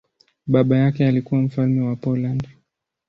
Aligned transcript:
Baba 0.47 0.77
yake 0.77 1.07
alikuwa 1.07 1.41
mfalme 1.41 1.81
wa 1.81 1.95
Poland. 1.95 2.47